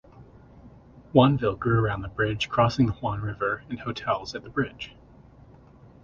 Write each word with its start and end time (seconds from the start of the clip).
Huonville 1.13 1.55
grew 1.59 1.79
around 1.85 2.01
the 2.01 2.07
bridge 2.07 2.49
crossing 2.49 2.87
the 2.87 2.91
Huon 2.93 3.21
River 3.21 3.61
and 3.69 3.81
hotels 3.81 4.33
at 4.33 4.41
the 4.41 4.49
bridge. 4.49 4.95